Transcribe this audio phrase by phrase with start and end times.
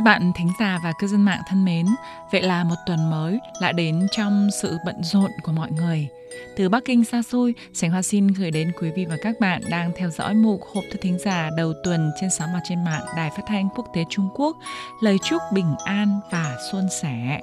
[0.00, 1.86] Các bạn thính giả và cư dân mạng thân mến,
[2.32, 6.08] vậy là một tuần mới lại đến trong sự bận rộn của mọi người.
[6.56, 9.62] Từ Bắc Kinh xa xôi, Sánh Hoa xin gửi đến quý vị và các bạn
[9.70, 13.02] đang theo dõi mục hộp thư thính giả đầu tuần trên sóng và trên mạng
[13.16, 14.56] Đài Phát thanh Quốc tế Trung Quốc,
[15.00, 17.40] lời chúc bình an và suôn sẻ.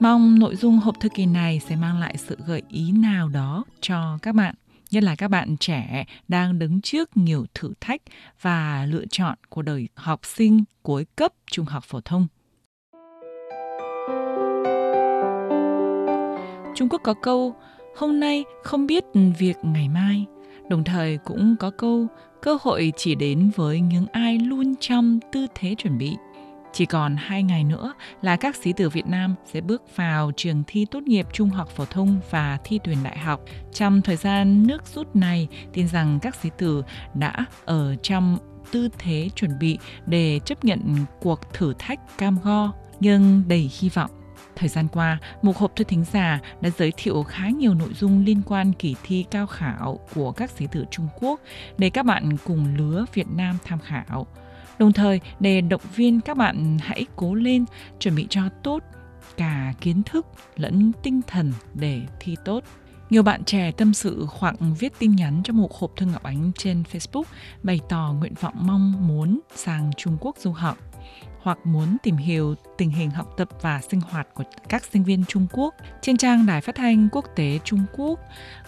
[0.00, 3.64] Mong nội dung hộp thư kỳ này sẽ mang lại sự gợi ý nào đó
[3.80, 4.54] cho các bạn
[4.90, 8.00] nhất là các bạn trẻ đang đứng trước nhiều thử thách
[8.40, 12.26] và lựa chọn của đời học sinh cuối cấp trung học phổ thông.
[16.74, 17.54] Trung Quốc có câu
[17.96, 19.04] hôm nay không biết
[19.38, 20.26] việc ngày mai,
[20.68, 22.06] đồng thời cũng có câu
[22.42, 26.16] cơ hội chỉ đến với những ai luôn trong tư thế chuẩn bị.
[26.72, 30.62] Chỉ còn hai ngày nữa là các sĩ tử Việt Nam sẽ bước vào trường
[30.66, 33.40] thi tốt nghiệp trung học phổ thông và thi tuyển đại học.
[33.72, 36.82] Trong thời gian nước rút này, tin rằng các sĩ tử
[37.14, 38.38] đã ở trong
[38.72, 43.88] tư thế chuẩn bị để chấp nhận cuộc thử thách cam go nhưng đầy hy
[43.88, 44.10] vọng.
[44.56, 48.24] Thời gian qua, một hộp thư thính giả đã giới thiệu khá nhiều nội dung
[48.24, 51.40] liên quan kỳ thi cao khảo của các sĩ tử Trung Quốc
[51.78, 54.26] để các bạn cùng lứa Việt Nam tham khảo
[54.80, 57.64] đồng thời, để động viên các bạn hãy cố lên
[57.98, 58.82] chuẩn bị cho tốt
[59.36, 62.64] cả kiến thức lẫn tinh thần để thi tốt.
[63.10, 66.52] Nhiều bạn trẻ tâm sự khoảng viết tin nhắn cho một hộp thư Ngọc Ánh
[66.58, 67.22] trên Facebook
[67.62, 70.78] bày tỏ nguyện vọng mong muốn sang Trung Quốc du học
[71.42, 75.24] hoặc muốn tìm hiểu tình hình học tập và sinh hoạt của các sinh viên
[75.28, 78.20] Trung Quốc trên trang Đài Phát thanh Quốc tế Trung Quốc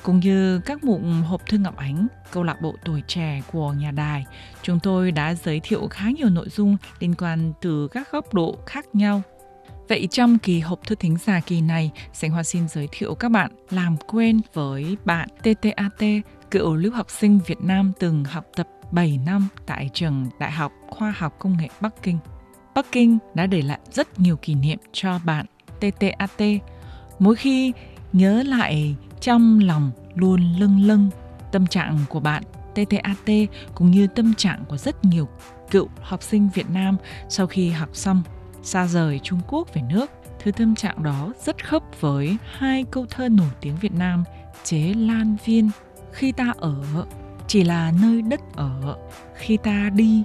[0.03, 3.91] cũng như các mục hộp thư Ngọc Ánh, câu lạc bộ tuổi trẻ của nhà
[3.91, 4.25] đài,
[4.63, 8.59] chúng tôi đã giới thiệu khá nhiều nội dung liên quan từ các góc độ
[8.67, 9.23] khác nhau.
[9.89, 13.29] Vậy trong kỳ hộp thư thính giả kỳ này, Sánh Hoa xin giới thiệu các
[13.29, 18.69] bạn làm quen với bạn TTAT, cựu lưu học sinh Việt Nam từng học tập
[18.93, 22.19] 7 năm tại trường Đại học Khoa học Công nghệ Bắc Kinh.
[22.75, 25.47] Bắc Kinh đã để lại rất nhiều kỷ niệm cho bạn
[25.81, 26.43] TTAT.
[27.19, 27.73] Mỗi khi
[28.13, 31.11] nhớ lại trong lòng luôn lâng lâng
[31.53, 32.43] tâm trạng của bạn
[32.75, 33.31] TTAT
[33.75, 35.29] cũng như tâm trạng của rất nhiều
[35.71, 36.97] cựu học sinh Việt Nam
[37.29, 38.23] sau khi học xong
[38.63, 40.11] xa rời Trung Quốc về nước.
[40.43, 44.25] Thứ tâm trạng đó rất khớp với hai câu thơ nổi tiếng Việt Nam
[44.65, 45.71] Chế Lan Viên
[46.13, 46.85] Khi ta ở
[47.47, 48.97] chỉ là nơi đất ở,
[49.35, 50.23] khi ta đi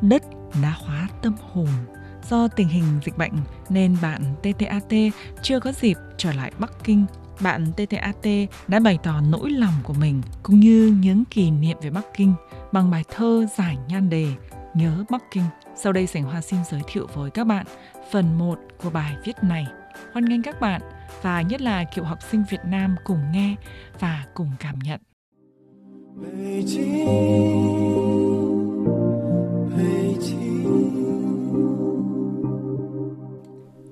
[0.00, 0.22] đất
[0.62, 1.68] đã hóa tâm hồn.
[2.30, 3.32] Do tình hình dịch bệnh
[3.68, 4.92] nên bạn TTAT
[5.42, 7.06] chưa có dịp trở lại Bắc Kinh.
[7.40, 8.26] Bạn TTAT
[8.68, 12.34] đã bày tỏ nỗi lòng của mình cũng như những kỷ niệm về Bắc Kinh
[12.72, 14.26] bằng bài thơ giải nhan đề
[14.74, 15.44] Nhớ Bắc Kinh.
[15.76, 17.66] Sau đây Sảnh Hoa xin giới thiệu với các bạn
[18.10, 19.66] phần 1 của bài viết này.
[20.12, 20.80] Hoan nghênh các bạn
[21.22, 23.54] và nhất là cựu học sinh Việt Nam cùng nghe
[24.00, 25.00] và cùng cảm nhận.
[26.22, 28.53] 北京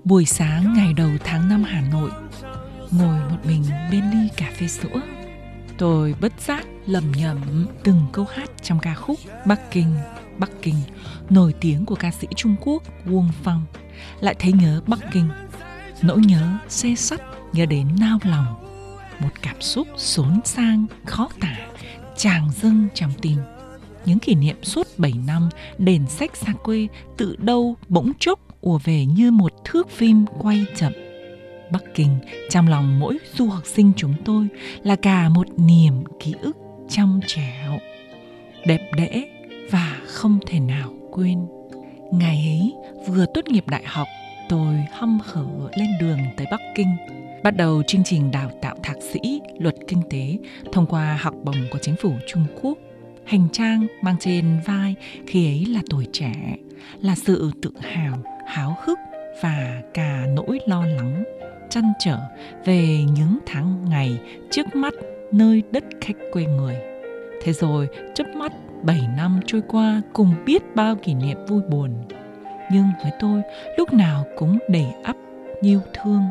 [0.05, 2.11] Buổi sáng ngày đầu tháng 5 Hà Nội,
[2.91, 5.01] ngồi một mình bên ly cà phê sữa,
[5.79, 9.95] tôi bất giác lầm nhầm từng câu hát trong ca khúc Bắc Kinh,
[10.39, 10.77] Bắc Kinh,
[11.31, 13.67] nổi tiếng của ca sĩ Trung Quốc Wong Phong.
[14.21, 15.29] Lại thấy nhớ Bắc Kinh,
[16.03, 17.21] nỗi nhớ xe sắt
[17.53, 18.47] nhớ đến nao lòng,
[19.21, 21.57] một cảm xúc xốn sang khó tả,
[22.17, 23.39] tràng dâng trong tim
[24.07, 25.49] những kỷ niệm suốt 7 năm
[25.79, 30.65] đền sách xa quê tự đâu bỗng chốc ùa về như một thước phim quay
[30.75, 30.93] chậm.
[31.71, 32.19] Bắc Kinh
[32.51, 34.49] trong lòng mỗi du học sinh chúng tôi
[34.83, 36.57] là cả một niềm ký ức
[36.89, 37.79] trong trẻo,
[38.67, 39.25] đẹp đẽ
[39.71, 41.47] và không thể nào quên.
[42.13, 42.73] Ngày ấy
[43.09, 44.07] vừa tốt nghiệp đại học,
[44.49, 45.47] tôi hăm hở
[45.79, 46.97] lên đường tới Bắc Kinh
[47.43, 50.39] bắt đầu chương trình đào tạo thạc sĩ luật kinh tế
[50.73, 52.79] thông qua học bổng của chính phủ Trung Quốc
[53.33, 54.95] hành trang mang trên vai
[55.27, 56.33] khi ấy là tuổi trẻ,
[57.01, 58.99] là sự tự hào, háo hức
[59.43, 61.25] và cả nỗi lo lắng
[61.71, 62.19] chăn trở
[62.65, 64.19] về những tháng ngày
[64.51, 64.95] trước mắt
[65.31, 66.77] nơi đất khách quê người.
[67.43, 68.53] Thế rồi chớp mắt
[68.83, 71.91] 7 năm trôi qua cùng biết bao kỷ niệm vui buồn.
[72.73, 73.43] Nhưng với tôi,
[73.79, 75.17] lúc nào cũng đầy ắp,
[75.61, 76.23] yêu thương.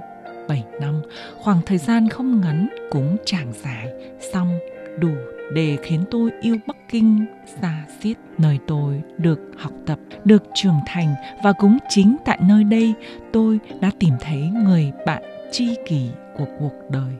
[0.47, 1.01] 7 năm,
[1.37, 3.87] khoảng thời gian không ngắn cũng chẳng dài,
[4.33, 4.59] xong
[4.99, 5.11] đủ
[5.53, 7.25] để khiến tôi yêu Bắc Kinh
[7.61, 12.63] xa xiết nơi tôi được học tập, được trưởng thành và cũng chính tại nơi
[12.63, 12.93] đây
[13.33, 17.13] tôi đã tìm thấy người bạn tri kỷ của cuộc đời.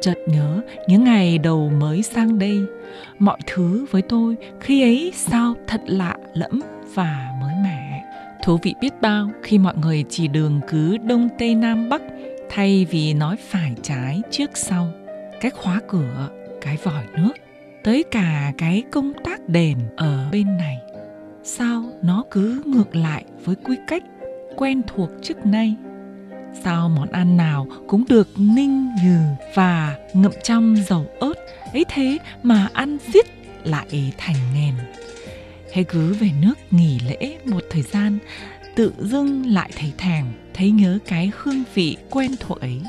[0.00, 2.60] Chợt nhớ những ngày đầu mới sang đây,
[3.18, 6.60] mọi thứ với tôi khi ấy sao thật lạ lẫm
[6.94, 8.04] và mới mẻ.
[8.44, 12.02] Thú vị biết bao khi mọi người chỉ đường cứ đông tây nam bắc
[12.50, 14.88] thay vì nói phải trái trước sau.
[15.40, 16.28] cách khóa cửa,
[16.68, 17.32] cái vòi nước
[17.84, 20.78] tới cả cái công tác đền ở bên này
[21.42, 24.02] sao nó cứ ngược lại với quy cách
[24.56, 25.74] quen thuộc trước nay.
[26.62, 29.18] Sao món ăn nào cũng được ninh nhừ
[29.54, 31.34] và ngậm trong dầu ớt,
[31.72, 33.26] ấy thế mà ăn giết
[33.64, 34.74] lại thành nghèn.
[35.72, 38.18] Hay cứ về nước nghỉ lễ một thời gian,
[38.74, 40.24] tự dưng lại thấy thèm,
[40.54, 42.80] thấy nhớ cái hương vị quen thuộc ấy.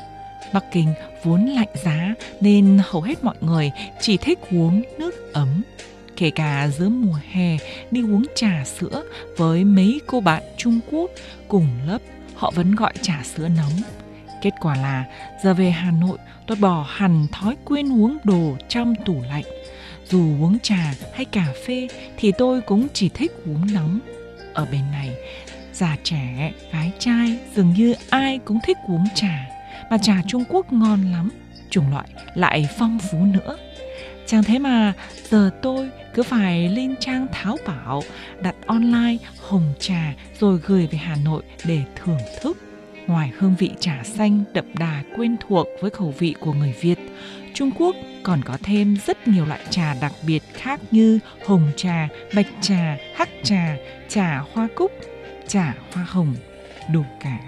[0.52, 3.70] Bắc Kinh vốn lạnh giá nên hầu hết mọi người
[4.00, 5.62] chỉ thích uống nước ấm.
[6.16, 7.56] Kể cả giữa mùa hè
[7.90, 9.02] đi uống trà sữa
[9.36, 11.10] với mấy cô bạn Trung Quốc
[11.48, 11.98] cùng lớp,
[12.34, 13.72] họ vẫn gọi trà sữa nóng.
[14.42, 15.04] Kết quả là
[15.42, 19.44] giờ về Hà Nội tôi bỏ hẳn thói quen uống đồ trong tủ lạnh.
[20.08, 24.00] Dù uống trà hay cà phê thì tôi cũng chỉ thích uống nóng.
[24.54, 25.10] Ở bên này,
[25.72, 29.46] già trẻ, gái trai dường như ai cũng thích uống trà
[29.90, 31.30] mà trà Trung Quốc ngon lắm,
[31.70, 33.56] chủng loại lại phong phú nữa.
[34.26, 34.92] Chẳng thế mà
[35.28, 38.02] giờ tôi cứ phải lên trang Tháo Bảo
[38.42, 39.16] đặt online
[39.48, 42.56] hồng trà rồi gửi về Hà Nội để thưởng thức.
[43.06, 46.98] Ngoài hương vị trà xanh đậm đà quen thuộc với khẩu vị của người Việt,
[47.54, 52.08] Trung Quốc còn có thêm rất nhiều loại trà đặc biệt khác như hồng trà,
[52.34, 53.76] bạch trà, hắc trà,
[54.08, 54.92] trà hoa cúc,
[55.48, 56.34] trà hoa hồng,
[56.92, 57.38] đủ cả.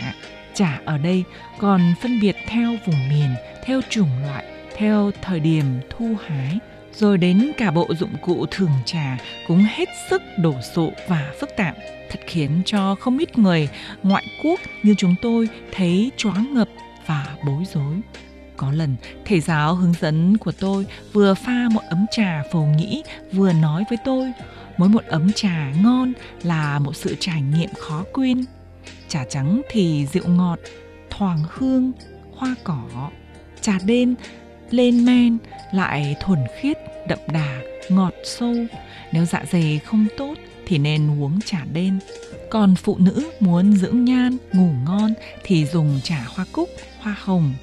[0.55, 1.25] Trà ở đây
[1.59, 3.35] còn phân biệt theo vùng miền,
[3.65, 4.45] theo chủng loại,
[4.77, 6.59] theo thời điểm thu hái,
[6.93, 11.51] rồi đến cả bộ dụng cụ thường trà cũng hết sức đổ sộ và phức
[11.57, 11.77] tạp,
[12.11, 13.69] thật khiến cho không ít người
[14.03, 16.69] ngoại quốc như chúng tôi thấy choáng ngập
[17.07, 18.01] và bối rối.
[18.57, 23.03] Có lần, thầy giáo hướng dẫn của tôi vừa pha một ấm trà phổ nghĩ
[23.33, 24.33] vừa nói với tôi,
[24.77, 26.13] mỗi một ấm trà ngon
[26.43, 28.45] là một sự trải nghiệm khó quên.
[29.13, 30.59] Trà trắng thì rượu ngọt,
[31.11, 31.93] thoảng hương,
[32.37, 33.11] hoa cỏ.
[33.61, 34.15] Trà đen
[34.71, 35.39] lên men
[35.73, 36.79] lại thuần khiết,
[37.09, 38.55] đậm đà, ngọt sâu.
[39.13, 40.35] Nếu dạ dày không tốt
[40.67, 41.99] thì nên uống trà đen.
[42.51, 45.15] Còn phụ nữ muốn dưỡng nhan, ngủ ngon
[45.45, 46.69] thì dùng trà hoa cúc,
[47.01, 47.55] hoa hồng,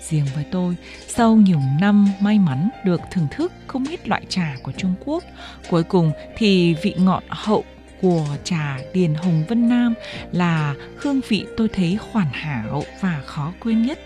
[0.00, 0.76] riêng với tôi,
[1.08, 5.24] sau nhiều năm may mắn được thưởng thức không ít loại trà của Trung Quốc,
[5.70, 7.64] cuối cùng thì vị ngọt hậu
[8.02, 9.94] của trà Điền Hồng Vân Nam
[10.32, 13.98] là hương vị tôi thấy hoàn hảo và khó quên nhất.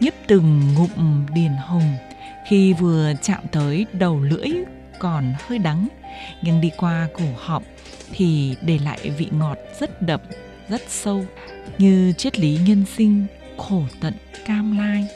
[0.00, 1.96] Nhấp từng ngụm Điền Hồng
[2.48, 4.48] khi vừa chạm tới đầu lưỡi
[4.98, 5.88] còn hơi đắng,
[6.42, 7.62] nhưng đi qua cổ họng
[8.12, 10.20] thì để lại vị ngọt rất đậm,
[10.68, 11.24] rất sâu,
[11.78, 13.26] như triết lý nhân sinh,
[13.56, 14.14] khổ tận,
[14.46, 15.06] cam lai.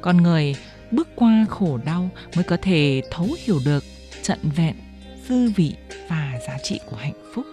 [0.00, 0.54] Con người
[0.90, 3.84] bước qua khổ đau mới có thể thấu hiểu được
[4.22, 4.74] trận vẹn
[5.28, 5.74] dư vị
[6.08, 7.46] và giá trị của hạnh phúc.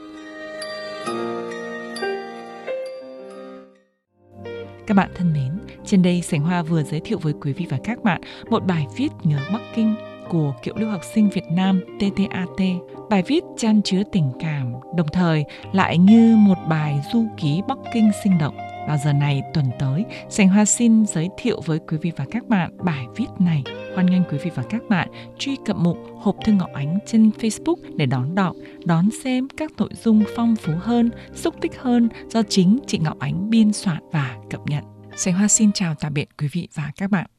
[4.88, 5.52] Các bạn thân mến,
[5.86, 8.88] trên đây Sảnh Hoa vừa giới thiệu với quý vị và các bạn một bài
[8.96, 9.96] viết nhớ Bắc Kinh
[10.30, 12.68] của cựu lưu học sinh Việt Nam TTAT.
[13.10, 17.78] Bài viết chan chứa tình cảm, đồng thời lại như một bài du ký Bắc
[17.94, 18.71] Kinh sinh động.
[18.88, 22.48] Vào giờ này tuần tới, Sành Hoa xin giới thiệu với quý vị và các
[22.48, 23.64] bạn bài viết này.
[23.94, 25.08] Hoan nghênh quý vị và các bạn
[25.40, 28.56] truy cập mục Hộp Thư Ngọc Ánh trên Facebook để đón đọc,
[28.86, 33.20] đón xem các nội dung phong phú hơn, xúc tích hơn do chính chị Ngọc
[33.20, 34.84] Ánh biên soạn và cập nhật.
[35.16, 37.32] Sành Hoa xin chào tạm biệt quý vị và các bạn.